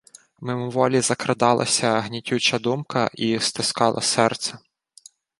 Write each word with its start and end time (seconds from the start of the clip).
Мимоволі 0.41 1.01
закрадалася 1.01 1.99
гнітюча 1.99 2.59
думка 2.59 3.09
і 3.13 3.39
стискала 3.39 4.01
серце. 4.01 4.59